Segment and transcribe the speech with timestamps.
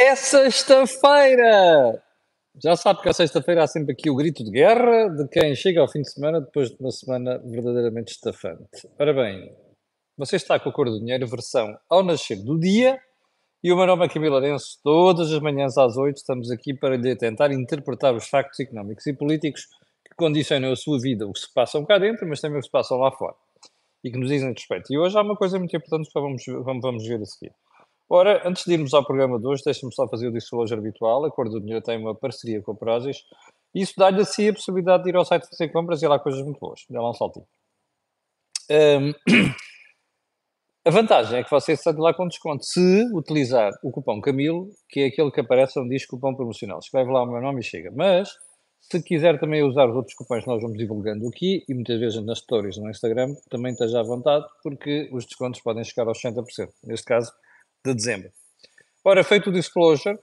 [0.00, 2.00] É sexta-feira!
[2.62, 5.80] Já sabe que a sexta-feira há sempre aqui o grito de guerra de quem chega
[5.80, 8.88] ao fim de semana depois de uma semana verdadeiramente estafante.
[8.96, 9.52] Ora bem,
[10.16, 12.96] você está com a cor do dinheiro, versão ao nascer do dia,
[13.60, 14.78] e o meu nome é Camilo Arenço.
[14.84, 19.12] Todas as manhãs às oito estamos aqui para lhe tentar interpretar os factos económicos e
[19.12, 19.66] políticos
[20.08, 22.66] que condicionam a sua vida, o que se passam cá dentro, mas também o que
[22.66, 23.34] se passam lá fora,
[24.04, 24.92] e que nos dizem respeito.
[24.92, 27.52] E hoje há uma coisa muito importante que vamos, vamos, vamos ver a seguir.
[28.10, 31.26] Ora, antes de irmos ao programa de hoje, deixe-me só fazer o disclosure habitual.
[31.26, 33.24] A Cor do Dinheiro tem uma parceria com a Prozis
[33.74, 36.42] e isso dá-lhe assim a possibilidade de ir ao site fazer compras e lá coisas
[36.42, 36.86] muito boas.
[36.88, 37.46] Dá lá um saltinho.
[38.70, 39.12] Um,
[40.86, 44.70] a vantagem é que você sai de lá com desconto se utilizar o cupom Camilo,
[44.88, 46.78] que é aquele que aparece onde diz cupom promocional.
[46.78, 47.90] Escreve lá o meu nome e chega.
[47.94, 48.30] Mas,
[48.80, 52.24] se quiser também usar os outros cupons que nós vamos divulgando aqui, e muitas vezes
[52.24, 56.70] nas stories no Instagram, também esteja à vontade, porque os descontos podem chegar aos 60%.
[56.84, 57.30] Neste caso,
[57.84, 58.30] de dezembro.
[59.04, 60.18] Ora, feito o disclosure,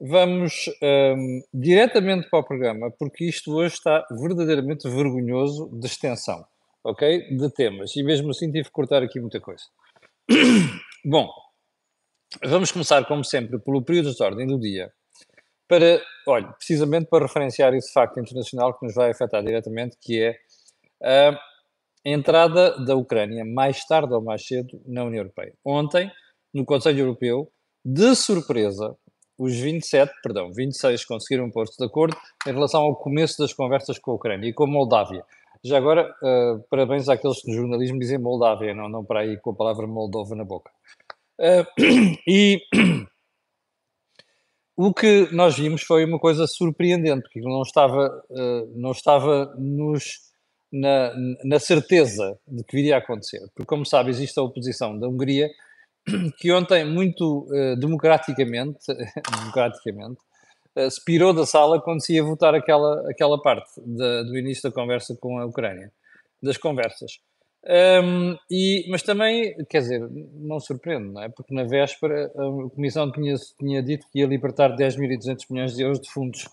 [0.00, 6.44] vamos um, diretamente para o programa, porque isto hoje está verdadeiramente vergonhoso de extensão,
[6.82, 7.36] ok?
[7.36, 7.94] De temas.
[7.96, 9.64] E mesmo assim tive que cortar aqui muita coisa.
[11.04, 11.28] Bom,
[12.44, 14.90] vamos começar, como sempre, pelo período de ordem do dia.
[15.68, 20.36] Para, olha, precisamente para referenciar esse facto internacional que nos vai afetar diretamente, que é
[21.02, 21.38] a
[22.04, 25.52] entrada da Ucrânia, mais tarde ou mais cedo, na União Europeia.
[25.64, 26.10] Ontem,
[26.52, 27.50] no Conselho Europeu,
[27.84, 28.96] de surpresa,
[29.38, 32.14] os 27, perdão, 26 conseguiram pôr-se de acordo
[32.46, 35.24] em relação ao começo das conversas com a Ucrânia e com a Moldávia.
[35.64, 39.50] Já agora, uh, parabéns àqueles que no jornalismo dizem Moldávia, não, não para aí com
[39.50, 40.70] a palavra Moldova na boca.
[41.38, 41.64] Uh,
[42.28, 42.60] e
[44.76, 50.20] o que nós vimos foi uma coisa surpreendente, porque não estava, uh, não estava nos,
[50.70, 53.40] na, na certeza de que viria a acontecer.
[53.54, 55.50] Porque, como sabe, existe a oposição da Hungria
[56.38, 58.78] que ontem, muito uh, democraticamente,
[59.38, 60.20] democraticamente
[60.76, 64.74] uh, se pirou da sala quando se ia votar aquela, aquela parte do início da
[64.74, 65.92] conversa com a Ucrânia,
[66.42, 67.20] das conversas.
[67.62, 71.28] Um, e, mas também, quer dizer, não surpreende, não é?
[71.28, 76.00] Porque na véspera a Comissão tinha, tinha dito que ia libertar 10.200 milhões de euros
[76.00, 76.44] de fundos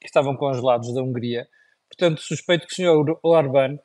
[0.00, 1.46] que estavam congelados da Hungria.
[1.88, 3.78] Portanto, suspeito que o senhor Orbán,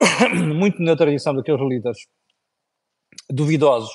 [0.54, 1.98] muito na tradição daqueles líderes
[3.28, 3.92] duvidosos,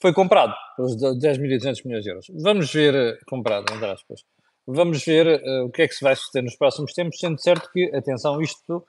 [0.00, 2.26] foi comprado pelos 10.200 milhões de euros.
[2.42, 4.24] Vamos ver, eh, comprado, entre aspas,
[4.66, 7.70] vamos ver uh, o que é que se vai suceder nos próximos tempos, sendo certo
[7.72, 8.84] que, atenção, isto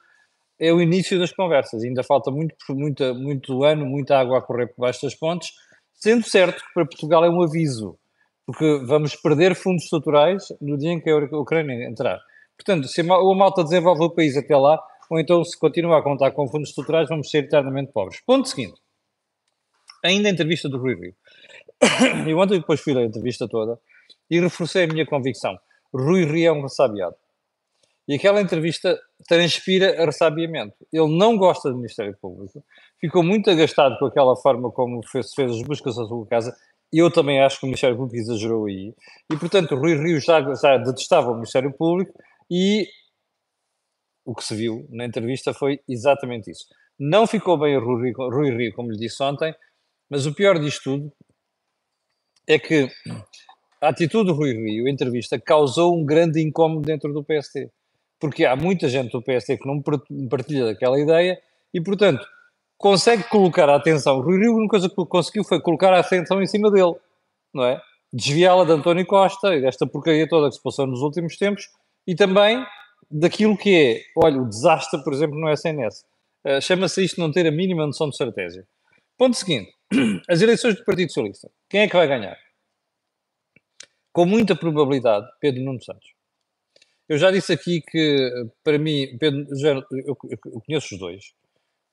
[0.59, 4.67] é o início das conversas, ainda falta muito, muita, muito ano, muita água a correr
[4.67, 5.51] por baixo das pontes,
[5.93, 7.97] sendo certo que para Portugal é um aviso,
[8.45, 12.19] porque vamos perder fundos estruturais no dia em que a Ucrânia entrar.
[12.57, 16.31] Portanto, se a malta desenvolve o país até lá, ou então se continua a contar
[16.31, 18.21] com fundos estruturais, vamos ser eternamente pobres.
[18.25, 18.79] Ponto seguinte
[20.05, 21.15] ainda a entrevista do Rui Rio.
[22.29, 23.79] Eu ontem depois fui ler a entrevista toda
[24.29, 25.57] e reforcei a minha convicção.
[25.93, 27.15] Rui Rio é um ressabiado.
[28.07, 30.75] E aquela entrevista transpira ressabiamento.
[30.93, 32.63] Ele não gosta do Ministério Público,
[32.99, 36.55] ficou muito agastado com aquela forma como fez, fez as buscas à sua casa.
[36.93, 38.93] Eu também acho que o Ministério Público exagerou aí.
[39.31, 42.13] E, portanto, Rui Rio já, já detestava o Ministério Público
[42.49, 42.87] e
[44.23, 46.65] o que se viu na entrevista foi exatamente isso.
[46.99, 49.53] Não ficou bem o Rui Rio, como lhe disse ontem,
[50.09, 51.11] mas o pior disto tudo
[52.47, 52.89] é que
[53.81, 57.69] a atitude do Rui Rio, a entrevista, causou um grande incómodo dentro do PST.
[58.19, 59.81] Porque há muita gente do PST que não
[60.29, 61.39] partilha daquela ideia
[61.73, 62.25] e, portanto,
[62.77, 64.17] consegue colocar a atenção.
[64.17, 66.95] O Rui Rio, a única coisa que conseguiu foi colocar a atenção em cima dele,
[67.53, 67.81] não é?
[68.13, 71.69] Desviá-la de António Costa e desta porcaria toda que se passou nos últimos tempos
[72.07, 72.65] e também
[73.11, 76.05] daquilo que é, olha, o desastre, por exemplo, no SNS.
[76.45, 78.65] Uh, Chama-se isto não ter a mínima noção de estratégia.
[79.17, 79.71] Ponto seguinte.
[80.27, 81.49] As eleições do Partido Socialista.
[81.69, 82.37] Quem é que vai ganhar?
[84.11, 86.13] Com muita probabilidade, Pedro Nuno Santos.
[87.07, 89.45] Eu já disse aqui que, para mim, Pedro,
[90.05, 91.33] eu, conheço os dois.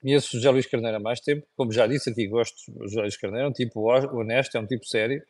[0.00, 1.46] Conheço o José Luís Carneiro há mais tempo.
[1.56, 3.46] Como já disse aqui, gosto do José Luís Carneiro.
[3.46, 3.80] É um tipo
[4.16, 5.22] honesto, é um tipo sério.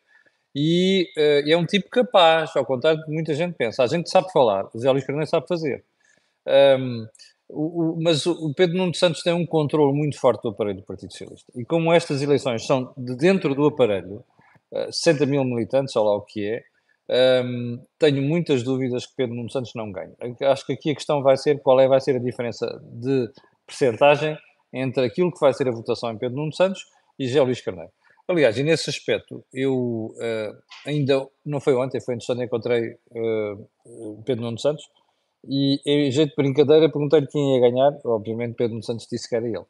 [0.55, 3.83] E uh, é um tipo capaz, ao contrário do que muita gente pensa.
[3.83, 5.83] A gente sabe falar, o José Luís Carneiro sabe fazer.
[6.47, 7.07] Um,
[7.49, 10.85] o, o, mas o Pedro Nuno Santos tem um controle muito forte do aparelho do
[10.85, 11.51] Partido Socialista.
[11.55, 14.23] E como estas eleições são de dentro do aparelho,
[14.71, 16.63] uh, eh, 60 mil militantes, ou lá o que é,
[17.09, 20.13] um, ehm, tenho muitas dúvidas que Pedro Nuno Santos não ganhe.
[20.41, 23.29] Acho que aqui a questão vai ser qual é vai ser a diferença de
[23.67, 24.37] percentagem
[24.71, 26.85] entre aquilo que vai ser a votação em Pedro Nuno Santos
[27.19, 27.91] e José Luís Carneiro.
[28.27, 34.45] Aliás, e nesse aspecto, eu uh, ainda, não foi ontem, foi de encontrei uh, Pedro
[34.45, 34.85] Nuno Santos,
[35.47, 39.47] e em jeito de brincadeira perguntei-lhe quem ia ganhar, obviamente Pedro Santos disse que era
[39.47, 39.65] ele.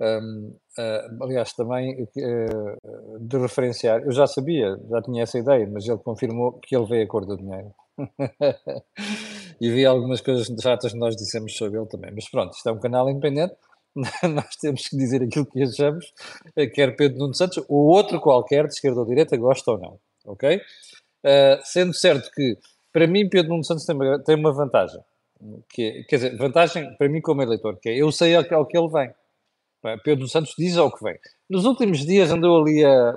[0.00, 5.88] Um, uh, aliás, também uh, de referenciar, eu já sabia, já tinha essa ideia, mas
[5.88, 7.74] ele confirmou que ele veio a cor do dinheiro.
[9.60, 12.12] e vi algumas coisas chatas que nós dissemos sobre ele também.
[12.14, 13.56] Mas pronto, isto é um canal independente,
[14.22, 16.12] nós temos que dizer aquilo que achamos,
[16.74, 19.98] quer Pedro Nuno Santos ou outro qualquer, de esquerda ou direita, gosta ou não.
[20.24, 20.56] Ok?
[20.56, 22.56] Uh, sendo certo que,
[22.98, 25.00] para mim, Pedro Nuno Santos tem uma, tem uma vantagem.
[25.68, 28.76] Que, quer dizer, vantagem para mim como eleitor, que é eu sei ao ao que
[28.76, 29.14] ele vem.
[30.02, 31.16] Pedro Santos diz ao que vem.
[31.48, 33.14] Nos últimos dias andou ali a,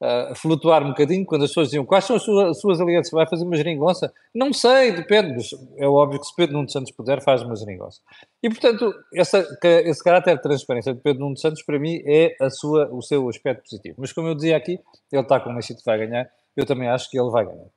[0.00, 3.12] a flutuar um bocadinho quando as pessoas diziam quais são as suas, as suas alianças,
[3.12, 4.12] vai fazer uma geringonça?
[4.34, 8.00] Não sei, depende, mas é óbvio que se Pedro Nuno Santos puder, faz uma geringonça.
[8.42, 12.50] E, portanto, essa, esse caráter de transparência de Pedro Nuno Santos, para mim, é a
[12.50, 13.94] sua, o seu aspecto positivo.
[14.00, 14.80] Mas, como eu dizia aqui,
[15.12, 17.68] ele está convencido que vai ganhar, eu também acho que ele vai ganhar.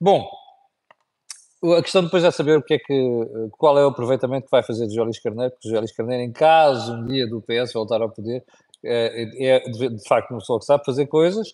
[0.00, 0.30] Bom,
[1.64, 4.62] a questão depois é saber o que é que, qual é o aproveitamento que vai
[4.62, 8.10] fazer de José Carneiro, porque José Carneiro, em caso um dia do PS voltar ao
[8.10, 8.44] poder,
[8.84, 11.48] é, é de, de, facto uma pessoa que sabe fazer coisas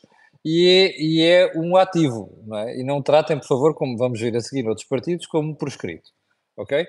[0.45, 2.79] e é, e é um ativo, não é?
[2.79, 6.11] E não tratem, por favor, como vamos ver a seguir noutros partidos, como proscrito,
[6.56, 6.87] ok?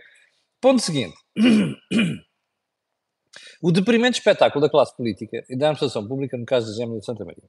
[0.61, 1.15] Ponto seguinte.
[3.61, 7.05] O deprimente espetáculo da classe política e da administração pública no caso da Gêmea de
[7.05, 7.43] Santa Maria.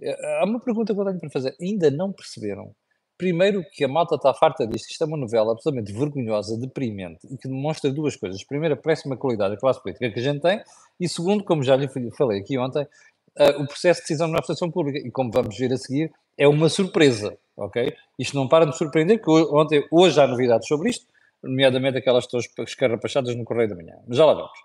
[0.00, 1.56] É, há uma pergunta que eu tenho para fazer.
[1.60, 2.74] Ainda não perceberam
[3.22, 7.36] Primeiro, que a malta está farta disto, isto é uma novela absolutamente vergonhosa, deprimente e
[7.36, 8.42] que demonstra duas coisas.
[8.42, 10.60] Primeiro, a péssima qualidade da classe política que a gente tem,
[10.98, 14.72] e segundo, como já lhe falei aqui ontem, uh, o processo de decisão na administração
[14.72, 14.98] pública.
[14.98, 17.94] E como vamos ver a seguir, é uma surpresa, ok?
[18.18, 21.06] Isto não para de surpreender, que ontem, hoje há novidades sobre isto,
[21.44, 23.94] nomeadamente aquelas todas escarrapachadas no Correio da Manhã.
[24.04, 24.58] Mas já lá vamos.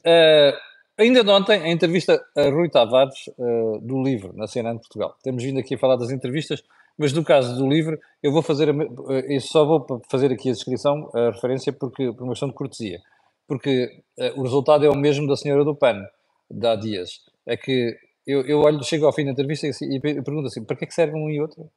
[0.00, 0.58] Uh,
[0.98, 5.16] ainda de ontem, a entrevista a Rui Tavares, uh, do livro, na CNN de Portugal.
[5.22, 6.60] Temos vindo aqui a falar das entrevistas
[6.98, 11.08] mas no caso do livro, eu vou fazer, eu só vou fazer aqui a descrição,
[11.14, 12.98] a referência, porque, por uma questão de cortesia.
[13.46, 16.04] Porque uh, o resultado é o mesmo da senhora do PAN,
[16.50, 17.20] da Dias.
[17.46, 17.96] É que
[18.26, 20.84] eu, eu olho, chego ao fim da entrevista e, assim, e pergunto assim, para que
[20.84, 21.70] é que serve um e outro?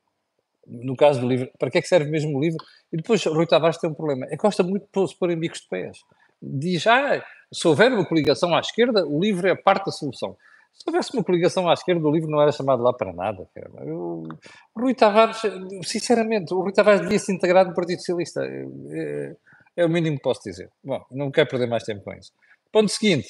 [0.68, 2.58] No caso do livro, para que é que serve mesmo o livro?
[2.92, 5.40] E depois Rui Tavares tem um problema, é que gosta muito de se pôr em
[5.40, 6.00] bicos de pés.
[6.42, 7.24] Diz, ah,
[7.54, 10.36] se houver uma coligação à esquerda, o livro é parte da solução.
[10.74, 13.48] Se houvesse uma coligação à esquerda, o livro não era chamado lá para nada.
[13.86, 14.28] O
[14.76, 15.42] Rui Tavares,
[15.84, 18.42] sinceramente, o Rui Tavares devia se integrar no Partido Socialista.
[18.44, 19.36] É,
[19.78, 20.72] é, o mínimo que posso dizer.
[20.84, 22.32] Bom, não quero perder mais tempo com isso.
[22.72, 23.30] Ponto seguinte: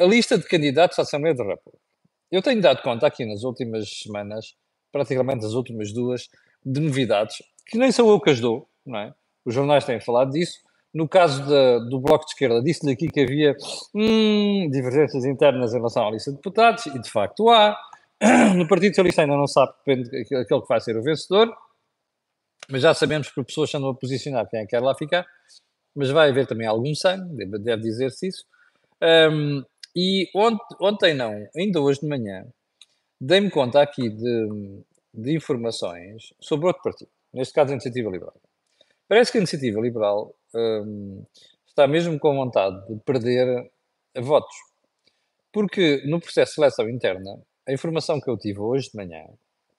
[0.00, 1.84] a lista de candidatos à Assembleia da República.
[2.30, 4.56] Eu tenho dado conta aqui nas últimas semanas,
[4.90, 6.28] praticamente as últimas duas,
[6.64, 7.36] de novidades,
[7.66, 9.14] que nem sou eu que as dou, não é?
[9.44, 10.58] Os jornais têm falado disso,
[10.94, 11.42] no caso
[11.90, 13.56] do Bloco de Esquerda, disse-lhe aqui que havia
[13.92, 17.76] hum, divergências internas em relação à lista de deputados, e de facto há.
[18.56, 21.52] No Partido Socialista ainda não sabe, depende daquele que vai ser o vencedor,
[22.70, 25.26] mas já sabemos que pessoas andam a posicionar quem é que quer lá ficar,
[25.94, 28.44] mas vai haver também algum sangue, deve, deve dizer-se isso.
[29.02, 29.64] Um,
[29.96, 32.46] e ontem, ontem não, ainda hoje de manhã,
[33.20, 34.80] dei-me conta aqui de,
[35.12, 38.40] de informações sobre outro partido, neste caso a Iniciativa Liberal.
[39.08, 41.24] Parece que a Iniciativa Liberal um,
[41.66, 43.70] está mesmo com vontade de perder
[44.16, 44.54] votos.
[45.52, 49.24] Porque no processo de seleção interna, a informação que eu tive hoje de manhã,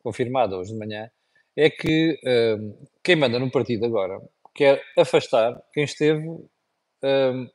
[0.03, 1.09] confirmada hoje de manhã,
[1.55, 2.19] é que
[2.59, 4.19] um, quem manda no partido agora
[4.53, 7.49] quer afastar quem esteve um,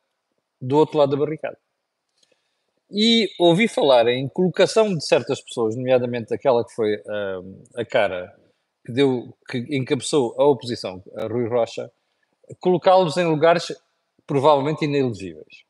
[0.61, 1.59] do outro lado da barricada.
[2.93, 7.01] E ouvi falar em colocação de certas pessoas, nomeadamente aquela que foi
[7.77, 8.35] a cara
[8.85, 11.91] que deu, que encabeçou a oposição, a Rui Rocha,
[12.59, 13.73] colocá-los em lugares
[14.27, 15.65] provavelmente inelegíveis.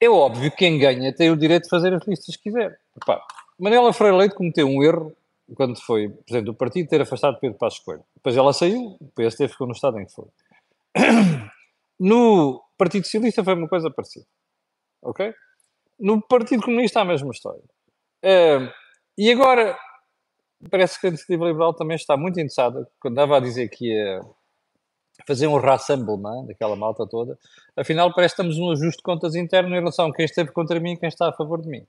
[0.00, 2.78] É óbvio que quem ganha tem o direito de fazer as listas que quiser.
[2.96, 3.22] Epá,
[3.58, 5.16] Manela Freire Leite cometeu um erro
[5.54, 8.04] quando foi presidente do partido ter afastado Pedro Passos Coelho.
[8.14, 10.26] Depois ela saiu, o PSD ficou no estado em que foi.
[11.98, 14.26] No Partido Socialista foi uma coisa parecida.
[15.02, 15.32] Ok?
[15.98, 17.62] No Partido Comunista a mesma história.
[18.22, 18.70] Uh,
[19.16, 19.78] e agora
[20.70, 24.20] parece que a iniciativa liberal também está muito interessada, quando andava a dizer que ia
[25.26, 26.46] fazer um rassemblement é?
[26.48, 27.38] daquela malta toda,
[27.76, 30.78] afinal parece que estamos num ajuste de contas interno em relação a quem esteve contra
[30.80, 31.86] mim e quem está a favor de mim.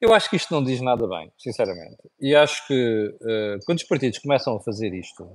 [0.00, 1.96] Eu acho que isto não diz nada bem, sinceramente.
[2.20, 5.26] E acho que uh, quando os partidos começam a fazer isto,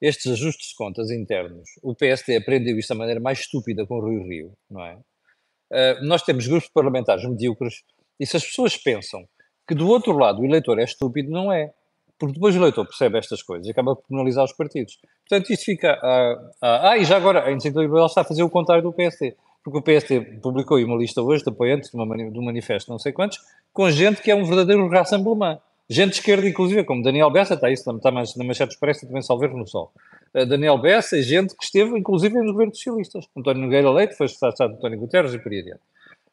[0.00, 4.08] estes ajustes de contas internos, o PSD aprendeu isto da maneira mais estúpida com o
[4.08, 4.94] Rio Rio, não é?
[4.94, 7.84] Uh, nós temos grupos parlamentares medíocres
[8.18, 9.26] e se as pessoas pensam
[9.66, 11.72] que do outro lado o eleitor é estúpido, não é
[12.22, 14.96] porque depois o eleitor percebe estas coisas e acaba por penalizar os partidos.
[15.28, 15.98] Portanto, isto fica.
[16.00, 18.92] Uh, uh, ah, e já agora, a Iniciativa Liberal está a fazer o contrário do
[18.92, 22.92] PSD, porque o PSD publicou uma lista hoje de apoiantes de, uma, de um manifesto,
[22.92, 23.40] não sei quantos,
[23.72, 25.58] com gente que é um verdadeiro rassemblement.
[25.90, 29.20] Gente de esquerda, inclusive, como Daniel Bessa, está isso, está mais na Manchete Expressa, também
[29.20, 29.92] Salver no Sol.
[30.32, 33.24] Uh, Daniel Bessa é gente que esteve, inclusive, nos governos socialistas.
[33.36, 35.80] António Nogueira Leite foi secretário de António Guterres e por aí adiante.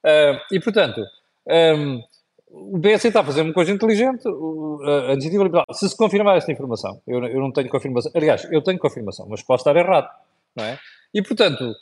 [0.05, 1.03] Uh, e, portanto,
[1.49, 2.03] um,
[2.49, 4.27] o PS está a fazer uma coisa inteligente,
[5.07, 5.65] a iniciativa liberal.
[5.71, 9.41] Se se confirmar esta informação, eu, eu, não tenho confirmação, aliás, eu tenho confirmação, mas
[9.43, 10.09] posso estar errado,
[10.55, 10.79] não é?
[11.13, 11.73] E, portanto,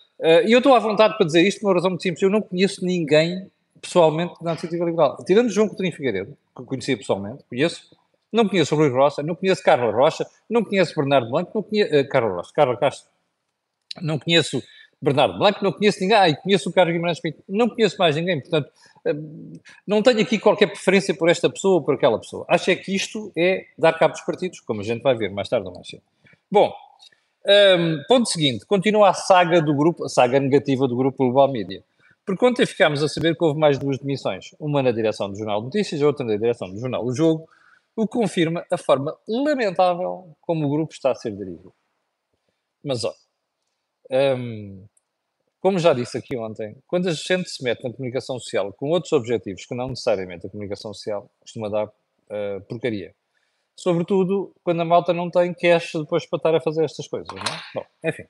[0.46, 2.42] e eu estou à vontade para dizer isto por uma razão muito simples, eu não
[2.42, 3.50] conheço ninguém
[3.82, 5.18] pessoalmente da iniciativa liberal.
[5.26, 7.96] Tirando João Coutinho Figueiredo, que conhecia pessoalmente, conheço,
[8.32, 12.10] não conheço Rui Rocha, não conheço Carlos Rocha, não conheço Bernardo Blanco, não conheço, uh,
[12.10, 13.10] Carlos Rocha, Carlos Castro,
[14.02, 14.62] não conheço
[15.02, 18.16] Bernardo Blanco, não conheço ninguém, ah, e conheço o Carlos Guimarães Pinto, não conheço mais
[18.16, 18.68] ninguém, portanto,
[19.06, 22.46] uh, não tenho aqui qualquer preferência por esta pessoa ou por aquela pessoa.
[22.50, 25.48] Acho é que isto é dar cabo dos partidos, como a gente vai ver mais
[25.48, 26.02] tarde ou mais cedo.
[26.52, 26.74] Bom,
[27.48, 31.84] um, ponto seguinte, continua a saga do grupo, a saga negativa do grupo Global Media.
[32.26, 35.62] Porque ontem ficámos a saber que houve mais duas demissões, uma na direção do Jornal
[35.62, 37.48] Notícias outra na direção do Jornal do Jogo,
[37.96, 41.74] o que confirma a forma lamentável como o grupo está a ser dirigido.
[42.84, 43.14] Mas, ó,
[44.12, 44.86] hum,
[45.60, 49.12] como já disse aqui ontem, quando a gente se mete na comunicação social com outros
[49.12, 53.14] objetivos que não necessariamente a comunicação social, costuma dar uh, porcaria.
[53.76, 57.42] Sobretudo quando a malta não tem cash depois para estar a fazer estas coisas, não
[57.42, 57.62] é?
[57.76, 58.24] Bom, enfim.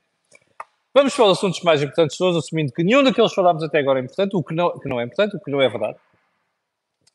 [0.94, 4.04] Vamos para os assuntos mais importantes todos, assumindo que nenhum daqueles falámos até agora é
[4.04, 5.98] importante, o que não, que não é importante, o que não é verdade.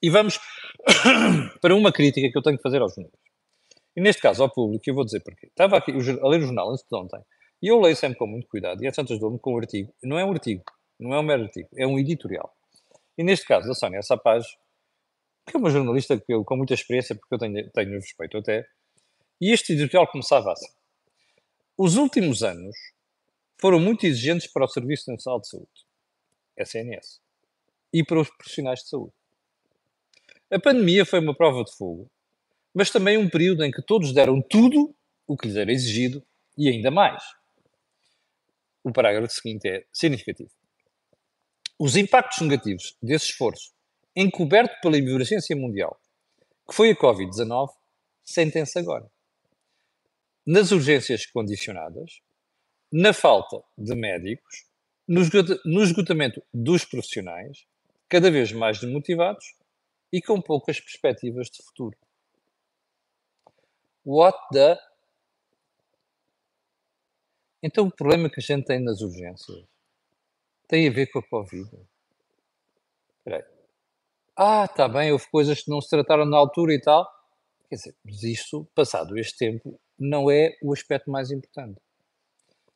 [0.00, 0.38] E vamos
[1.60, 3.18] para uma crítica que eu tenho que fazer aos números.
[3.96, 5.48] E neste caso ao público, eu vou dizer porquê.
[5.48, 7.20] Estava aqui a ler o jornal antes de ontem,
[7.62, 9.94] e eu leio sempre com muito cuidado, e às tantas dou-me com um artigo.
[10.02, 10.64] Não é um artigo,
[10.98, 12.52] não é um mero artigo, é um editorial.
[13.16, 14.44] E neste caso, a Sónia Sapaz,
[15.46, 18.66] que é uma jornalista que eu, com muita experiência, porque eu tenho, tenho respeito até,
[19.40, 20.68] e este editorial começava assim.
[21.78, 22.76] Os últimos anos
[23.60, 25.86] foram muito exigentes para o Serviço Nacional de Saúde,
[26.58, 27.20] SNS,
[27.92, 29.12] e para os profissionais de saúde.
[30.50, 32.10] A pandemia foi uma prova de fogo,
[32.74, 34.94] mas também um período em que todos deram tudo
[35.26, 36.22] o que lhes era exigido
[36.58, 37.22] e ainda mais.
[38.84, 40.50] O parágrafo seguinte é significativo.
[41.78, 43.72] Os impactos negativos desse esforço,
[44.14, 46.00] encoberto pela emergência mundial,
[46.68, 47.70] que foi a Covid-19,
[48.22, 49.10] sentem-se agora.
[50.46, 52.20] Nas urgências condicionadas,
[52.92, 54.66] na falta de médicos,
[55.06, 57.66] no esgotamento dos profissionais,
[58.08, 59.54] cada vez mais desmotivados
[60.12, 61.96] e com poucas perspectivas de futuro.
[64.04, 64.78] What the.
[67.62, 69.64] Então o problema que a gente tem nas urgências
[70.66, 71.70] tem a ver com a Covid.
[73.18, 73.44] Espera aí.
[74.36, 77.06] Ah, está bem, houve coisas que não se trataram na altura e tal.
[77.68, 81.80] Quer dizer, mas isto, passado este tempo, não é o aspecto mais importante.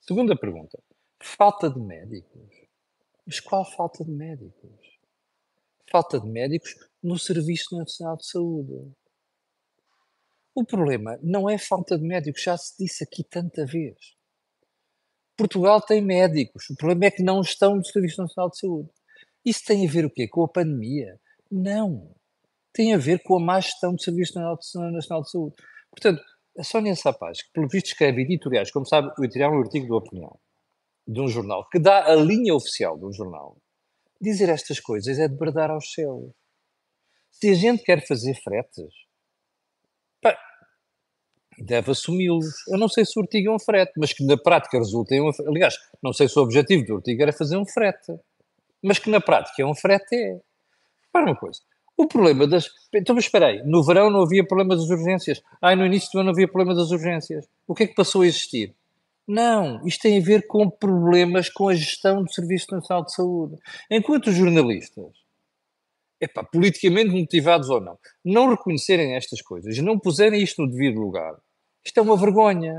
[0.00, 0.78] Segunda pergunta.
[1.20, 2.66] Falta de médicos.
[3.26, 4.98] Mas qual falta de médicos?
[5.90, 8.92] Falta de médicos no Serviço Nacional de Saúde.
[10.54, 14.15] O problema não é falta de médicos, já se disse aqui tanta vez.
[15.36, 18.88] Portugal tem médicos, o problema é que não estão no Serviço Nacional de Saúde.
[19.44, 20.26] Isso tem a ver o quê?
[20.26, 21.20] Com a pandemia?
[21.50, 22.14] Não.
[22.72, 25.54] Tem a ver com a má gestão do Serviço Nacional de Saúde.
[25.90, 26.22] Portanto,
[26.58, 29.92] a Sónia Sapaz, que pelo visto escreve editoriais, como sabe, editorial é um artigo de
[29.92, 30.38] opinião
[31.06, 33.56] de um jornal, que dá a linha oficial de um jornal,
[34.20, 36.32] dizer estas coisas é de bradar aos céus.
[37.30, 38.92] Se a gente quer fazer fretes,
[40.20, 40.36] pá,
[41.58, 42.46] deve assumi-los.
[42.68, 45.20] Eu não sei se o artigo é um frete, mas que na prática resulta em
[45.20, 48.14] um Aliás, não sei se o objetivo do artigo era fazer um frete,
[48.82, 50.40] mas que na prática é um frete é.
[51.12, 51.60] Para uma coisa,
[51.96, 52.68] o problema das.
[52.94, 55.42] Então, mas espera aí, no verão não havia problema das urgências.
[55.62, 57.48] Ai, no início do ano não havia problema das urgências.
[57.66, 58.74] O que é que passou a existir?
[59.26, 63.56] Não, isto tem a ver com problemas com a gestão do Serviço Nacional de Saúde.
[63.90, 65.25] Enquanto os jornalistas,
[66.20, 71.34] epá, politicamente motivados ou não, não reconhecerem estas coisas, não puserem isto no devido lugar,
[71.84, 72.74] isto é uma vergonha.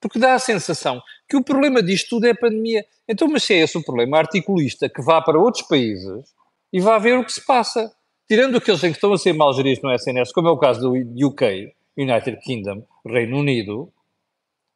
[0.00, 2.84] Porque dá a sensação que o problema disto tudo é a pandemia.
[3.08, 6.34] Então, mas se é esse o problema articulista que vá para outros países
[6.72, 7.92] e vá ver o que se passa.
[8.28, 10.80] Tirando aqueles em que estão a ser mal geridos no SNS, como é o caso
[10.80, 13.92] do UK, United Kingdom, Reino Unido,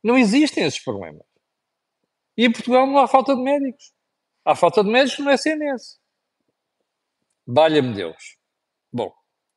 [0.03, 1.27] não existem esses problemas.
[2.37, 3.93] E em Portugal não há falta de médicos.
[4.45, 6.00] Há falta de médicos no SNS.
[7.53, 8.37] Valha-me Deus.
[8.93, 9.13] Bom,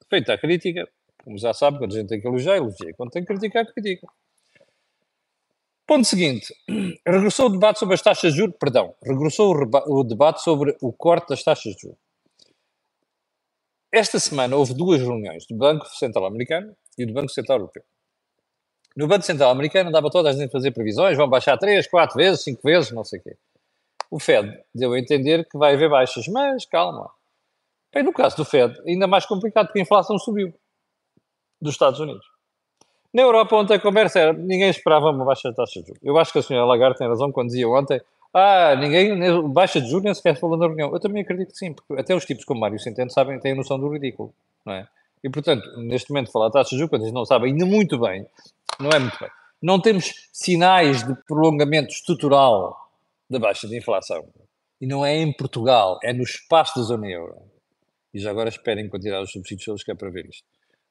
[0.10, 0.90] feita a crítica,
[1.24, 2.92] como já sabe, quando a gente tem que elogiar, elogia.
[2.98, 4.08] Quando tem que criticar, critica.
[5.86, 6.56] Ponto seguinte.
[7.06, 10.92] Regressou o debate sobre as taxas de juros, perdão, regressou o, o debate sobre o
[10.92, 11.98] corte das taxas de juros.
[13.92, 17.84] Esta semana houve duas reuniões do Banco Central Americano e do Banco Central Europeu.
[18.98, 22.44] No Banco Central Americano dava toda a gente fazer previsões, vão baixar 3, 4 vezes,
[22.44, 23.38] 5 vezes, não sei o quê.
[24.10, 27.12] O Fed deu a entender que vai haver baixas, mas calma.
[27.94, 30.54] Bem, no caso do Fed, ainda mais complicado porque a inflação subiu.
[31.62, 32.26] dos Estados Unidos.
[33.14, 36.02] Na Europa, ontem a conversa era, ninguém esperava uma baixa de taxa de juros.
[36.04, 38.02] Eu acho que a senhora Lagarde tem razão quando dizia ontem,
[38.34, 39.16] ah, ninguém,
[39.54, 40.92] baixa de juros nem sequer falou na reunião.
[40.92, 43.56] Eu também acredito que sim, porque até os tipos como Mário Centeno sabem, têm a
[43.56, 44.34] noção do ridículo,
[44.66, 44.88] não é?
[45.24, 48.00] E, portanto, neste momento, falar de taxa de juros, quando eles não sabem ainda muito
[48.00, 48.26] bem,
[48.80, 49.30] não é muito bem.
[49.62, 52.76] Não temos sinais de prolongamento estrutural
[53.30, 54.26] da baixa de inflação.
[54.82, 57.53] E não é em Portugal, é no espaço da zona euro.
[58.14, 60.46] E já agora esperem quantidade de subsídios todos que é para ver isto.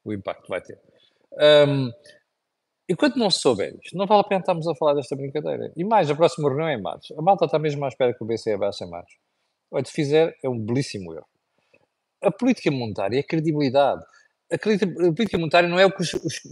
[0.04, 0.78] O impacto vai ter.
[1.68, 1.90] Um,
[2.88, 5.72] enquanto não se souber isto, não vale a pena estarmos a falar desta brincadeira.
[5.76, 7.14] E mais, a próxima reunião é em março.
[7.18, 9.16] A malta está mesmo à espera que o BCE baixe em março.
[9.70, 11.26] Olha, se fizer, é um belíssimo erro.
[12.22, 14.04] A política monetária é a credibilidade.
[14.52, 16.42] A, política monetária não é o que os, os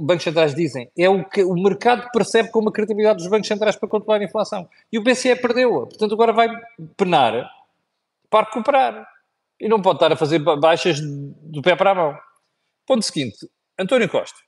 [0.00, 3.76] bancos centrais dizem, é o que o mercado percebe como a credibilidade dos bancos centrais
[3.76, 4.66] para controlar a inflação.
[4.90, 5.86] E o BCE perdeu-a.
[5.86, 6.48] Portanto, agora vai
[6.96, 7.50] penar
[8.30, 9.06] para recuperar.
[9.60, 12.18] E não pode estar a fazer baixas do pé para a mão.
[12.86, 13.48] Ponto seguinte,
[13.78, 14.38] António Costa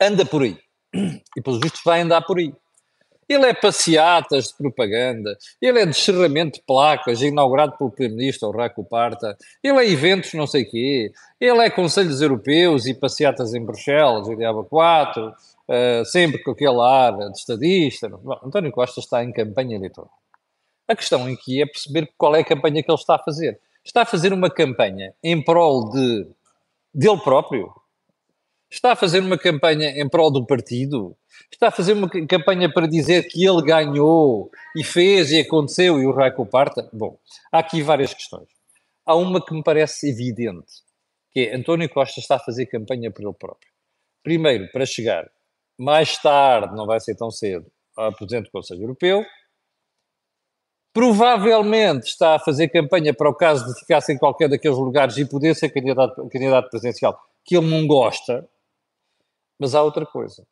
[0.00, 0.56] anda por aí.
[1.36, 2.52] E, pelos vistos, vai andar por aí.
[3.28, 8.84] Ele é passeatas de propaganda, ele é descerramento de placas, inaugurado pelo Primeiro-Ministro, o Raco
[8.84, 14.28] Parta, ele é eventos não sei quê, ele é conselhos europeus e passeatas em Bruxelas,
[14.28, 18.08] e Diabo 4, uh, sempre com aquele ar de estadista.
[18.08, 20.12] Bom, António Costa está em campanha eleitoral.
[20.88, 23.60] A questão aqui é perceber qual é a campanha que ele está a fazer.
[23.84, 26.26] Está a fazer uma campanha em prol de
[26.94, 27.72] dele próprio?
[28.70, 31.16] Está a fazer uma campanha em prol do partido?
[31.52, 36.06] Está a fazer uma campanha para dizer que ele ganhou e fez e aconteceu e
[36.06, 36.88] o Raico parta?
[36.92, 37.18] Bom,
[37.52, 38.48] há aqui várias questões.
[39.04, 40.82] Há uma que me parece evidente,
[41.32, 43.70] que é António Costa está a fazer campanha por ele próprio.
[44.22, 45.30] Primeiro, para chegar
[45.78, 49.24] mais tarde, não vai ser tão cedo, ao Presidente do Conselho Europeu,
[50.96, 55.26] provavelmente está a fazer campanha para o caso de ficar sem qualquer daqueles lugares e
[55.26, 58.48] poder ser candidato, candidato presidencial, que ele não gosta,
[59.58, 60.46] mas há outra coisa.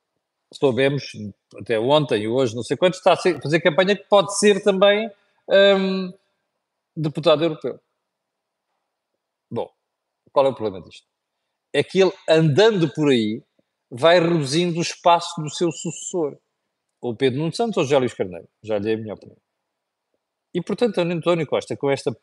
[0.52, 1.12] Soubemos,
[1.58, 5.10] até ontem e hoje, não sei quanto, está a fazer campanha que pode ser também
[5.48, 6.12] hum,
[6.94, 7.80] deputado europeu.
[9.50, 9.72] Bom,
[10.30, 11.06] qual é o problema disto?
[11.72, 13.42] É que ele, andando por aí,
[13.90, 16.36] vai reduzindo o espaço do seu sucessor,
[17.00, 18.46] ou Pedro Nuno Santos ou José Luís Carneiro.
[18.62, 19.38] Já lhe dei a minha opinião.
[20.54, 22.16] E, portanto, António Costa, com esta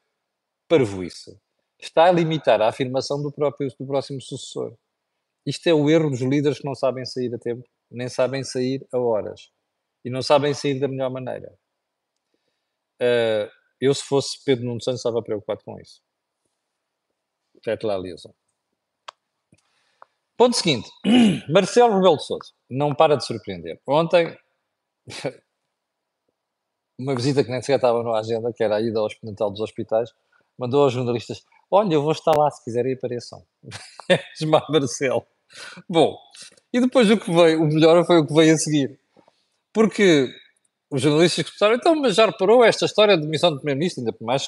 [0.68, 1.38] parvoíce,
[1.78, 4.78] está a limitar a afirmação do próprio do próximo sucessor.
[5.46, 8.88] Isto é o erro dos líderes que não sabem sair a tempo, nem sabem sair
[8.92, 9.52] a horas.
[10.06, 11.54] E não sabem sair da melhor maneira.
[13.02, 16.02] Uh, eu, se fosse Pedro Nuno Santos, estava preocupado com isso.
[17.64, 18.34] Certo lá, liaison.
[20.38, 20.90] Ponto seguinte.
[21.50, 23.80] Marcelo Rebelo de Sousa não para de surpreender.
[23.88, 24.36] Ontem
[27.02, 29.60] uma visita que nem sequer estava na agenda, que era a ida ao Hospital dos
[29.60, 30.12] Hospitais,
[30.58, 33.44] mandou aos jornalistas: Olha, eu vou estar lá se quiserem apareçam.
[34.40, 35.26] Esmar Marcelo.
[35.90, 36.18] Bom,
[36.72, 39.00] e depois o que veio, o melhor foi o que veio a seguir.
[39.74, 40.30] Porque
[40.92, 44.48] os jornalistas começaram, então, mas já reparou esta história de demissão do Primeiro-Ministro, ainda mais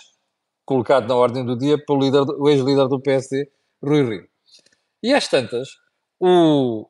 [0.65, 3.49] colocado na ordem do dia pelo ex-líder do PSD,
[3.81, 4.27] Rui Rio.
[5.01, 5.69] E às tantas,
[6.19, 6.87] o,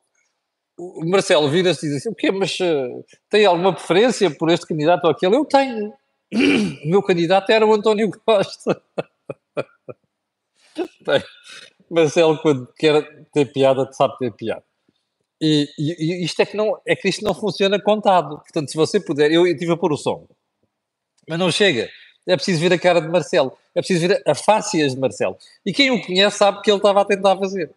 [0.76, 2.30] o Marcelo vira-se e diz assim: o quê?
[2.30, 5.36] Mas uh, tem alguma preferência por este candidato ou aquele?
[5.36, 5.92] Eu tenho.
[6.84, 8.82] O meu candidato era o António Costa.
[11.06, 11.22] Bem,
[11.88, 14.64] Marcelo, quando quer ter piada, sabe ter piada.
[15.40, 18.38] E, e, isto é que não é que isto não funciona contado.
[18.38, 20.26] Portanto, se você puder, eu, eu tive a pôr o som,
[21.28, 21.88] mas não chega.
[22.26, 25.36] É preciso ver a cara de Marcelo, é preciso ver a fácias de Marcelo.
[25.64, 27.70] E quem o conhece sabe que ele estava a tentar fazer.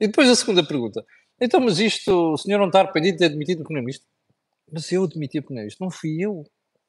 [0.00, 1.04] E depois a segunda pergunta:
[1.40, 4.06] então, mas isto, o senhor não está arrependido de ter demitido o Primeiro-Ministro?
[4.70, 6.44] Mas eu demiti o Primeiro-Ministro, não fui eu.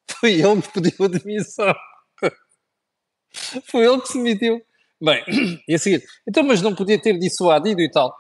[0.20, 1.76] Foi ele que pediu a demissão.
[3.66, 4.62] Foi ele que se demitiu.
[5.02, 5.24] Bem,
[5.68, 8.14] e a seguir, então, mas não podia ter dissuadido e tal.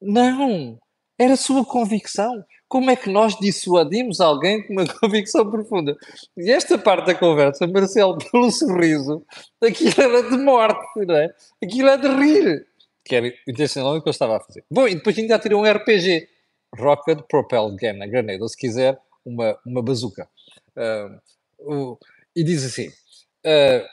[0.00, 0.78] Não,
[1.18, 2.44] era sua convicção.
[2.68, 5.96] Como é que nós dissuadimos alguém com uma convicção profunda?
[6.36, 9.24] E esta parte da conversa, Marcelo, pelo sorriso,
[9.62, 11.28] aquilo era de morte, não é?
[11.62, 12.67] Aquilo é de rir
[13.08, 14.64] que era intencionalmente o que eu estava a fazer.
[14.70, 16.28] Bom, e depois ainda tirei um RPG,
[16.76, 20.28] Rocket Propelled Game, Grenade, ou se quiser, uma, uma bazuca.
[20.76, 21.98] Uh,
[22.36, 23.86] e diz assim, uh,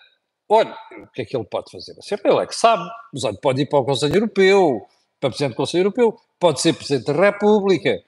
[0.50, 1.96] olha, o que é que ele pode fazer?
[2.02, 4.86] Sempre ele é que sabe, mas olha, pode ir para o Conselho Europeu,
[5.20, 8.04] para Presidente do Conselho Europeu, pode ser Presidente da República,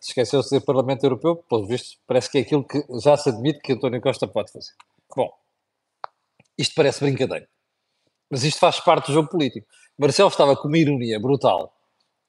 [0.00, 3.72] esqueceu-se de Parlamento Europeu, pelo visto, parece que é aquilo que já se admite que
[3.74, 4.72] António Costa pode fazer.
[5.14, 5.30] Bom,
[6.56, 7.48] isto parece brincadeira,
[8.30, 9.66] mas isto faz parte do jogo político.
[9.98, 11.72] Marcelo estava com uma ironia brutal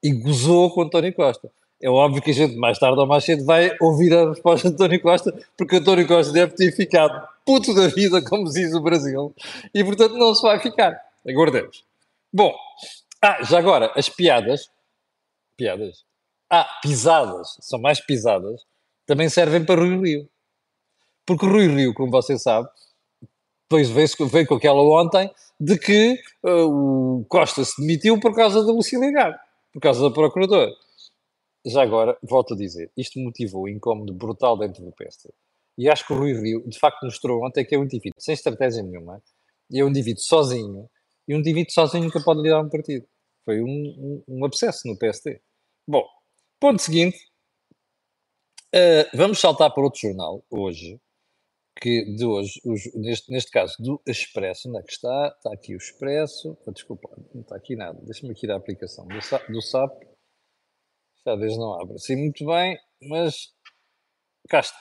[0.04, 1.52] e gozou com António Costa.
[1.82, 4.74] É óbvio que a gente mais tarde ou mais cedo vai ouvir a resposta de
[4.74, 9.34] António Costa, porque António Costa deve ter ficado puto da vida, como diz o Brasil,
[9.74, 11.00] e portanto não se vai ficar.
[11.26, 11.86] Aguardemos.
[12.34, 12.54] Bom,
[13.22, 14.70] Ah, já agora, as piadas,
[15.58, 16.06] piadas,
[16.50, 18.66] ah, pisadas, são mais pisadas,
[19.06, 20.30] também servem para Rui Rio.
[21.26, 22.70] Porque Rui Rio, como você sabe,
[23.70, 25.30] depois veio, veio com aquela ontem
[25.60, 29.38] de que uh, o Costa se demitiu por causa da Lucília Gago,
[29.72, 30.72] por causa da Procuradora.
[31.64, 35.32] Já agora, volto a dizer, isto motivou um incómodo brutal dentro do PSD.
[35.78, 38.34] E acho que o Rui Rio, de facto, mostrou ontem que é um indivíduo sem
[38.34, 39.22] estratégia nenhuma,
[39.70, 40.90] e é um indivíduo sozinho,
[41.28, 43.06] e um indivíduo sozinho que pode liderar um partido.
[43.46, 45.42] Foi um, um, um abscesso no PSD.
[45.88, 46.04] Bom,
[46.60, 47.18] ponto seguinte,
[48.74, 51.00] uh, vamos saltar para outro jornal, hoje,
[51.80, 55.34] que de hoje, os, neste, neste caso do Expresso, onde é que está?
[55.36, 59.16] Está aqui o Expresso, ah, desculpa, não está aqui nada, deixa-me aqui à aplicação do,
[59.54, 59.92] do SAP,
[61.40, 63.54] desde não abre assim muito bem, mas
[64.50, 64.80] cá está.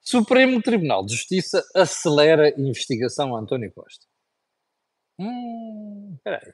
[0.00, 4.06] Supremo Tribunal de Justiça acelera investigação a António Costa.
[5.18, 6.52] Hum, peraí.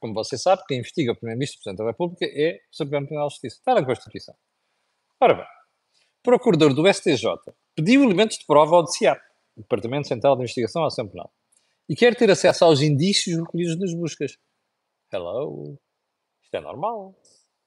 [0.00, 3.34] Como você sabe, quem investiga o Primeiro-Ministro Presidente da República é o Supremo Tribunal de
[3.34, 3.56] Justiça.
[3.58, 4.34] Está na Constituição.
[5.20, 5.46] Ora bem,
[6.22, 7.24] Procurador do STJ
[7.80, 9.18] pediu elementos de prova ao DCAP,
[9.56, 11.32] Departamento Central de Investigação Ação Penal,
[11.88, 14.36] e quer ter acesso aos indícios recolhidos nas buscas.
[15.10, 15.78] Hello?
[16.42, 17.14] Isto é normal.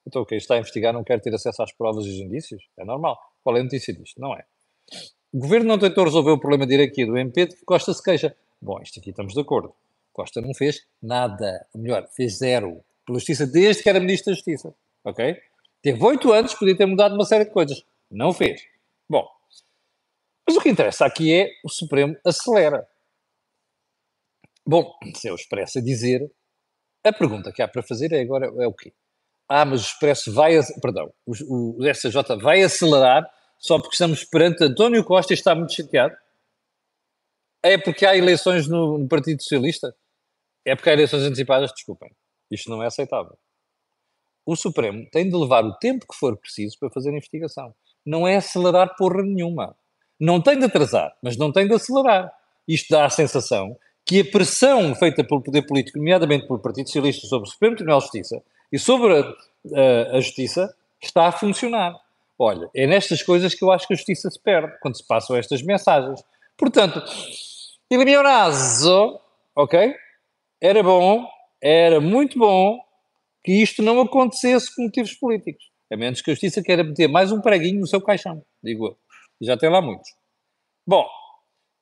[0.06, 2.64] Então, quem está a investigar não quer ter acesso às provas e aos indícios?
[2.78, 3.18] É normal.
[3.44, 4.22] Qual é a notícia disto?
[4.22, 4.46] Não é.
[5.34, 8.04] O governo não tentou resolver o problema de hierarquia do MP de que Costa se
[8.04, 8.36] queixa.
[8.62, 9.74] Bom, isto aqui estamos de acordo.
[10.12, 11.66] Costa não fez nada.
[11.74, 12.84] Ou melhor, fez zero.
[13.06, 14.76] Pela Justiça desde que era Ministro da Justiça.
[15.04, 15.38] Ok?
[15.82, 17.84] Teve oito anos, podia ter mudado uma série de coisas.
[18.12, 18.62] Não fez.
[19.10, 19.28] Bom,
[20.48, 22.88] mas o que interessa aqui é o Supremo acelera.
[24.66, 26.32] Bom, se o Expresso a dizer,
[27.04, 28.94] a pergunta que há para fazer é agora é o quê?
[29.48, 33.30] Ah, mas o Expresso vai, perdão, o, o SJ vai acelerar
[33.60, 36.16] só porque estamos perante António Costa e está muito chateado?
[37.64, 39.96] É porque há eleições no, no Partido Socialista?
[40.66, 41.72] É porque há eleições antecipadas?
[41.72, 42.14] Desculpem.
[42.52, 43.38] Isto não é aceitável.
[44.46, 47.74] O Supremo tem de levar o tempo que for preciso para fazer a investigação.
[48.06, 49.76] Não é acelerar porra nenhuma.
[50.24, 52.34] Não tem de atrasar, mas não tem de acelerar.
[52.66, 57.28] Isto dá a sensação que a pressão feita pelo poder político, nomeadamente pelo Partido Socialista,
[57.28, 61.94] sobre o Supremo Tribunal de Justiça e sobre a, a, a Justiça, está a funcionar.
[62.40, 65.36] Olha, é nestas coisas que eu acho que a justiça se perde, quando se passam
[65.36, 66.24] estas mensagens.
[66.58, 67.04] Portanto,
[67.92, 69.20] Ilmionazo,
[69.54, 69.94] ok?
[70.62, 71.28] Era bom,
[71.62, 72.80] era muito bom
[73.44, 75.66] que isto não acontecesse por motivos políticos.
[75.92, 79.03] A menos que a justiça queira meter mais um preguinho no seu caixão, digo eu.
[79.42, 80.10] Já tem lá muitos.
[80.86, 81.08] Bom,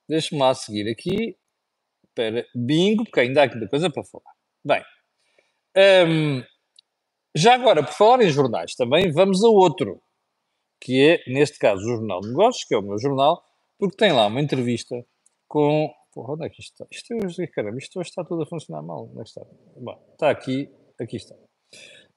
[0.07, 1.37] deixa-me lá seguir aqui
[2.13, 4.33] para bingo, porque ainda há aqui coisa para falar.
[4.63, 4.83] Bem,
[6.07, 6.43] hum,
[7.35, 10.01] já agora, por falar em jornais, também vamos a outro
[10.81, 13.43] que é, neste caso, o Jornal de Negócios, que é o meu jornal,
[13.77, 14.95] porque tem lá uma entrevista
[15.47, 15.93] com.
[16.13, 16.87] Porra, onde é que isto está?
[16.91, 19.07] Isto é, caramba, isto hoje está tudo a funcionar mal.
[19.09, 19.41] Onde é que está?
[19.77, 21.35] Bom, está aqui, aqui está.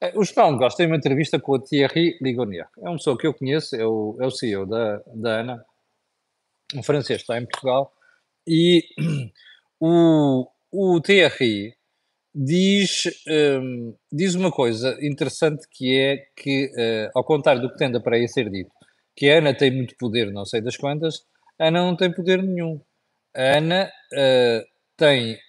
[0.01, 2.67] É, o de Negócios tem uma entrevista com o Thierry Ligonier.
[2.77, 5.65] É uma pessoa que eu conheço, é o, é o CEO da, da ANA,
[6.75, 7.93] um francês, está em Portugal,
[8.47, 8.83] e
[9.79, 11.75] o, o Thierry
[12.33, 13.03] diz,
[13.61, 18.01] um, diz uma coisa interessante que é que, uh, ao contrário do que tende a
[18.01, 18.71] para aí ser dito,
[19.15, 21.25] que a Ana tem muito poder, não sei das quantas,
[21.57, 22.81] a Ana não tem poder nenhum.
[23.33, 24.65] A Ana uh,
[24.97, 25.39] tem,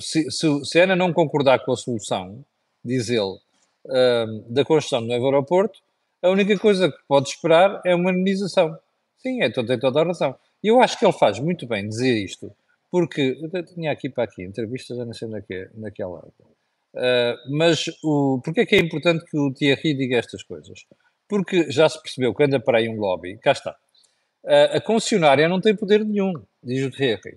[0.00, 2.42] se, se, se, a Ana não concordar com a solução,
[2.82, 3.38] diz ele,
[4.48, 5.80] da construção do novo aeroporto,
[6.22, 8.78] a única coisa que pode esperar é uma indenização.
[9.16, 10.36] Sim, é, tem toda a razão.
[10.62, 12.54] E eu acho que ele faz muito bem dizer isto,
[12.90, 16.20] porque eu tinha aqui para aqui entrevistas, já não sei naquele, naquela.
[16.94, 20.86] Uh, mas o, porquê é que é importante que o Thierry diga estas coisas?
[21.28, 23.72] Porque já se percebeu que anda para aí um lobby, cá está.
[24.44, 27.36] Uh, a concessionária não tem poder nenhum, diz o Thierry.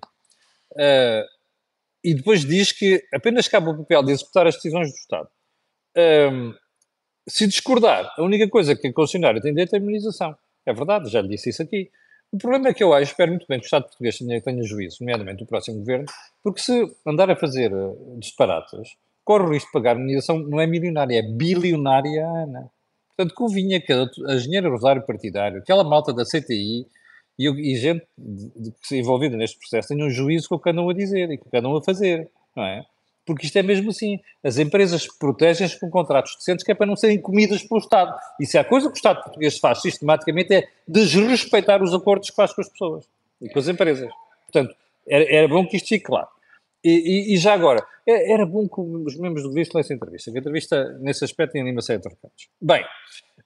[0.74, 1.26] Uh,
[2.04, 5.30] e depois diz que apenas cabe o papel de executar as decisões do Estado.
[7.28, 10.36] Se discordar, a única coisa que a concessionária tem direito é a imunização.
[10.66, 11.90] É verdade, já lhe disse isso aqui.
[12.32, 14.98] O problema é que eu acho, espero muito bem que o Estado português tenha, juízo,
[15.00, 16.06] nomeadamente o próximo governo,
[16.44, 20.68] porque se andar a fazer uh, disparates, corre o risco de pagar indenização, não é
[20.68, 22.70] milionária, é bilionária Ana.
[23.16, 26.86] Portanto, convinha que a, a engenheira Rosário Partidário, aquela malta da CTI
[27.40, 30.90] e, e gente de, de, envolvida neste processo tenham um juízo com o que andam
[30.90, 32.86] a dizer e com o que andam a fazer, não é?
[33.26, 34.20] Porque isto é mesmo assim.
[34.44, 38.16] As empresas protegem-se com contratos decentes que é para não serem comidas pelo Estado.
[38.40, 42.36] E se há coisa que o Estado português faz sistematicamente é desrespeitar os acordos que
[42.36, 43.06] faz com as pessoas
[43.42, 44.10] e com as empresas.
[44.52, 44.76] Portanto,
[45.08, 46.28] era, era bom que isto fique claro.
[46.84, 50.32] E, e, e, já agora, é, era bom que os membros do governo lessem entrevista,
[50.32, 52.48] que a entrevista, nesse aspecto, tem ali uma série de recados.
[52.62, 52.86] Bem,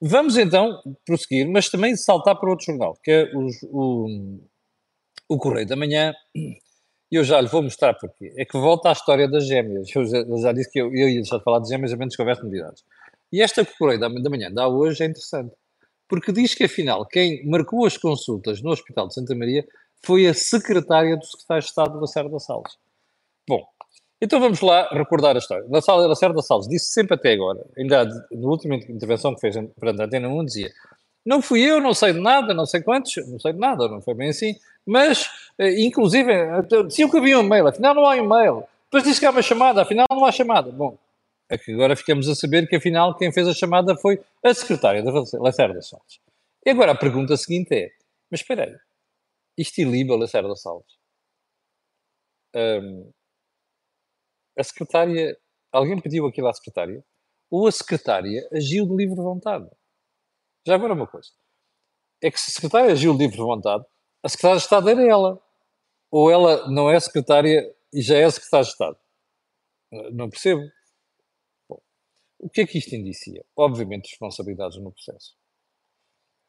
[0.02, 4.39] vamos então prosseguir, mas também saltar para outro jornal, que é o,
[5.30, 6.13] o Correio da Manhã,
[7.12, 8.34] E eu já lhe vou mostrar porquê.
[8.38, 9.89] É que volta à história das gêmeas.
[9.95, 11.98] Eu já, eu já disse que eu, eu ia deixar de falar de gêmeas, a
[11.98, 12.84] menos que houvesse novidades.
[13.32, 15.54] E esta que procurei da, da manhã, da hoje, é interessante.
[16.08, 19.65] Porque diz que, afinal, quem marcou as consultas no Hospital de Santa Maria
[20.04, 22.78] foi a secretária do Secretário de Estado da Serra da Salles.
[23.48, 23.63] Bom,
[24.22, 25.65] então vamos lá recordar a história.
[25.69, 29.41] Na sala da Serra da Salles disse sempre até agora, ainda na última intervenção que
[29.41, 30.72] fez perante a Antena 1, dizia
[31.26, 34.02] não fui eu, não sei de nada, não sei quantos, não sei de nada, não
[34.02, 36.32] foi bem assim, mas, inclusive,
[36.88, 38.63] diziam que havia um e-mail, afinal não há e-mail.
[38.86, 40.72] Depois disse que há uma chamada, afinal não há chamada.
[40.72, 40.98] Bom,
[41.50, 45.04] é que agora ficamos a saber que afinal quem fez a chamada foi a secretária
[45.04, 46.19] da Lacerda Salles.
[46.65, 47.91] E agora a pergunta seguinte é,
[48.30, 48.78] mas espera aí,
[49.58, 50.98] isto iliba a Lacerda Salles?
[52.56, 53.12] Um,
[54.58, 55.38] a secretária,
[55.72, 57.04] alguém pediu aquilo à secretária?
[57.50, 59.69] Ou a secretária agiu de livre vontade?
[60.65, 61.30] Já agora uma coisa.
[62.22, 63.84] É que se a secretária agiu de livre vontade,
[64.24, 65.41] a secretária de Estado era ela.
[66.12, 68.98] Ou ela não é secretária e já é secretária de Estado.
[70.12, 70.62] Não percebo.
[71.67, 71.82] Bom,
[72.39, 73.43] o que é que isto indicia?
[73.56, 75.36] Obviamente, responsabilidades no processo.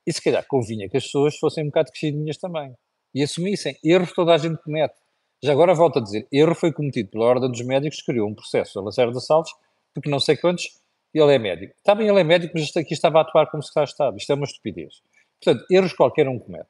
[0.07, 2.75] E se calhar convinha que as pessoas fossem um bocado crescidinhas também.
[3.15, 3.77] E assumissem.
[3.85, 4.95] Erros toda a gente comete.
[5.43, 8.79] Já agora volto a dizer, erro foi cometido pela Ordem dos Médicos criou um processo
[8.79, 9.51] a Lacerda Salles,
[9.95, 10.79] porque não sei quantos,
[11.15, 11.75] ele é médico.
[11.79, 14.17] Está bem, ele é médico, mas aqui estava a atuar como secretário de Estado.
[14.19, 15.03] Isto é uma estupidez.
[15.43, 16.69] Portanto, erros qualquer um comete.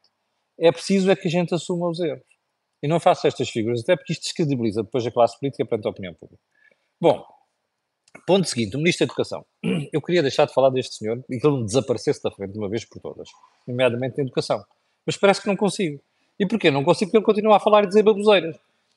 [0.59, 2.30] É preciso é que a gente assuma os erros.
[2.83, 5.91] E não faça estas figuras, até porque isto descredibiliza depois a classe política perante a
[5.91, 6.43] opinião pública.
[7.01, 7.25] Bom,
[8.27, 9.45] ponto seguinte, o Ministro da Educação.
[9.93, 12.69] Eu queria deixar de falar deste senhor e que ele desaparecesse da frente de uma
[12.69, 13.29] vez por todas,
[13.67, 14.65] nomeadamente na educação.
[15.05, 16.01] Mas parece que não consigo.
[16.39, 16.71] E porquê?
[16.71, 18.57] Não consigo porque ele continua a falar e dizer baboseiras.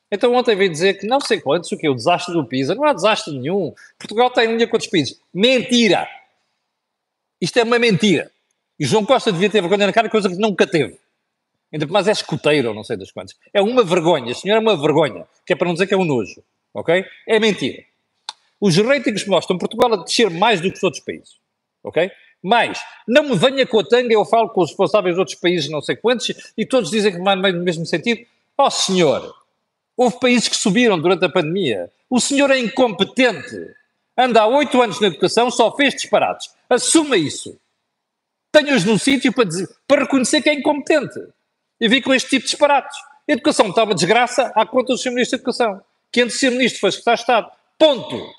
[0.10, 2.76] Então ontem veio dizer que não sei quantos, o que o desastre do PISA.
[2.76, 3.74] Não há desastre nenhum.
[3.98, 5.20] Portugal está em linha com outros países.
[5.34, 6.08] Mentira!
[7.42, 8.32] Isto é uma mentira.
[8.80, 10.98] E João Costa devia ter vergonha na cara, coisa que nunca teve.
[11.74, 13.36] Ainda mais é escuteiro, ou não sei das quantas.
[13.52, 14.32] É uma vergonha.
[14.32, 15.26] A senhora é uma vergonha.
[15.44, 16.44] Que é para não dizer que é um nojo.
[16.72, 17.04] Ok?
[17.28, 17.84] É mentira.
[18.62, 21.38] Os ratings mostram Portugal a descer mais do que os outros países.
[21.84, 22.12] Ok?
[22.42, 25.70] Mais, não me venha com a tanga, eu falo com os responsáveis de outros países,
[25.70, 28.26] não sei quantos, e todos dizem que vai no mesmo sentido.
[28.58, 29.34] Ó oh, senhor,
[29.96, 31.90] houve países que subiram durante a pandemia.
[32.10, 33.74] O senhor é incompetente.
[34.18, 36.54] Anda há oito anos na educação, só fez disparates.
[36.70, 37.58] Assuma isso.
[38.52, 41.20] Tenha-os num sítio para, dizer, para reconhecer que é incompetente.
[41.80, 42.98] E vi com este tipo de disparates.
[43.28, 45.12] A educação estava desgraça à conta do Sr.
[45.12, 45.82] Ministro da Educação.
[46.12, 47.52] Que antes de ser Ministro foi Secretário de Estado.
[47.78, 48.34] Ponto.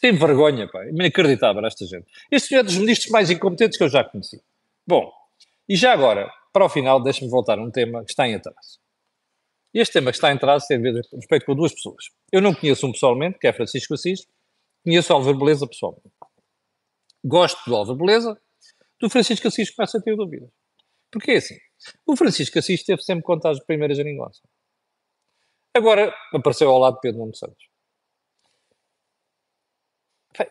[0.00, 0.84] Tem vergonha, pá.
[0.84, 2.06] É inacreditável esta gente.
[2.30, 4.42] Este é dos ministros mais incompetentes que eu já conheci.
[4.86, 5.12] Bom,
[5.68, 8.80] e já agora, para o final, deixe-me voltar a um tema que está em atraso.
[9.72, 12.06] Este tema que está em atraso tem a ver respeito com duas pessoas.
[12.32, 14.26] Eu não conheço um pessoalmente, que é Francisco Assis,
[14.82, 16.10] conheço o Álvaro Beleza pessoalmente.
[17.24, 18.40] Gosto do Álvaro Beleza,
[18.98, 20.50] do Francisco Assis começa a ter dúvidas.
[21.10, 21.56] Porque é assim,
[22.06, 24.40] o Francisco Assis teve sempre contas de primeira geringonça.
[25.74, 27.68] Agora apareceu ao lado de Pedro Nuno Santos.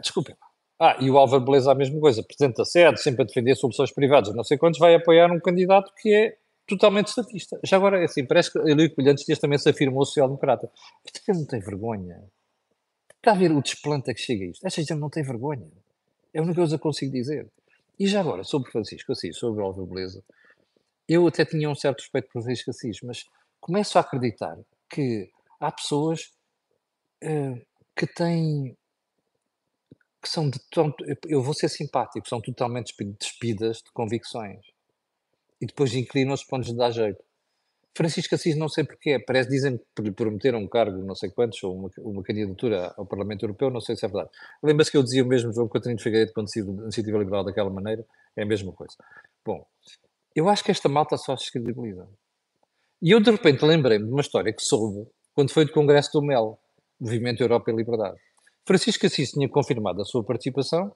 [0.02, 0.36] Desculpem.
[0.80, 3.92] Ah, e o Álvaro Beleza a mesma coisa, presidente da sede, sempre a defender soluções
[3.92, 7.60] privadas, não sei quantos, vai apoiar um candidato que é totalmente estatista.
[7.66, 10.72] Já agora, é assim, parece que Eloy Coelho antes dias também se afirmou social-democrata.
[11.04, 12.24] Esta gente não tem vergonha.
[13.18, 14.66] Está a ver o desplanta que chega a isto.
[14.66, 15.68] Esta gente não tem vergonha.
[16.34, 17.48] É a única coisa que eu consigo dizer.
[18.00, 20.24] E já agora, sobre Francisco Assis, sobre Álvaro Beleza,
[21.10, 23.24] eu até tinha um certo respeito por Francisco Assis, mas
[23.60, 24.58] começo a acreditar
[24.90, 26.22] que há pessoas
[27.24, 27.60] uh,
[27.96, 28.78] que têm
[30.22, 30.60] que são de
[31.28, 34.60] eu vou ser simpático, são totalmente despidas de convicções.
[35.62, 37.24] E depois inclinam-se para nos dar jeito.
[37.96, 41.76] Francisco Assis, não sei porquê, parece, dizem que prometeram um cargo, não sei quantos, ou
[41.76, 44.30] uma, uma candidatura ao Parlamento Europeu, não sei se é verdade.
[44.64, 47.70] Lembra-se que eu dizia o mesmo João de Figueiredo quando decido da Iniciativa Liberal daquela
[47.70, 48.06] maneira?
[48.36, 48.96] É a mesma coisa.
[49.46, 49.66] Bom,
[50.36, 52.08] eu acho que esta malta só se descredibiliza.
[53.02, 56.22] E eu, de repente, lembrei-me de uma história que soube quando foi do Congresso do
[56.22, 56.60] MEL,
[57.00, 58.18] Movimento Europa e Liberdade.
[58.66, 60.94] Francisco Assis tinha confirmado a sua participação,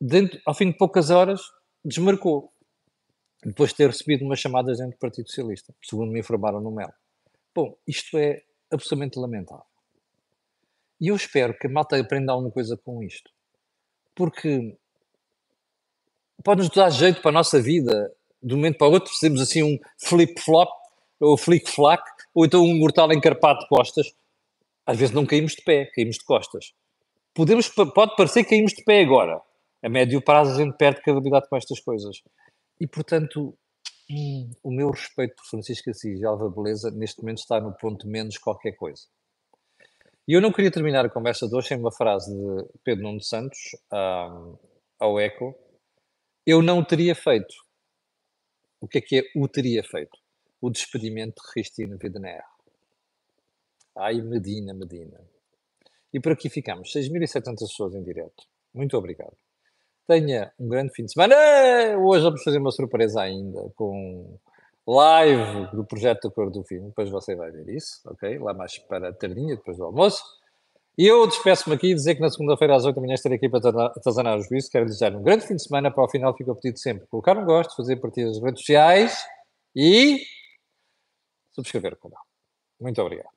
[0.00, 1.40] dentro, ao fim de poucas horas,
[1.84, 2.50] desmarcou,
[3.44, 6.92] depois de ter recebido umas chamadas dentro do Partido Socialista, segundo me informaram no MEL.
[7.54, 9.66] Bom, isto é absolutamente lamentável.
[11.00, 13.30] E eu espero que a malta aprenda alguma coisa com isto.
[14.14, 14.78] Porque
[16.42, 18.10] pode-nos dar jeito para a nossa vida,
[18.42, 20.70] de um momento para o outro, fazemos assim um flip-flop,
[21.20, 22.02] ou flick-flack,
[22.34, 24.12] ou então um mortal encarpado de costas,
[24.84, 26.72] às vezes não caímos de pé, caímos de costas.
[27.34, 29.40] Podemos, pode parecer que caímos de pé agora.
[29.82, 32.22] A médio prazo a gente perde credibilidade com estas coisas.
[32.80, 33.56] E, portanto,
[34.10, 38.06] hum, o meu respeito por Francisco Assis e Alva Beleza neste momento está no ponto
[38.06, 39.02] menos qualquer coisa.
[40.28, 43.20] E eu não queria terminar a conversa de hoje sem uma frase de Pedro Nuno
[43.20, 43.58] Santos
[43.92, 44.56] um,
[45.00, 45.54] ao Eco.
[46.46, 47.54] Eu não teria feito.
[48.82, 50.18] O que é que é o teria feito?
[50.60, 52.42] O despedimento de Cristina Widener
[53.96, 55.20] Ai, Medina, Medina.
[56.12, 56.92] E por aqui ficamos.
[56.92, 58.42] 6.700 pessoas em direto.
[58.74, 59.36] Muito obrigado.
[60.04, 61.36] Tenha um grande fim de semana.
[61.96, 64.36] Hoje vamos fazer uma surpresa ainda com
[64.84, 66.88] live do projeto da Cor do Fim.
[66.88, 68.36] Depois você vai ver isso, ok?
[68.40, 70.24] Lá mais para a tardinha, depois do almoço.
[70.98, 73.48] E eu despeço-me aqui e dizer que na segunda-feira às 8 da manhã estarei aqui
[73.48, 74.70] para atazanar o juízo.
[74.70, 75.90] Quero desejar um grande fim de semana.
[75.90, 79.24] Para o final fica o pedido sempre colocar um gosto, fazer partidas nas redes sociais
[79.74, 80.20] e
[81.52, 82.22] subscrever o canal.
[82.78, 83.31] Muito obrigado.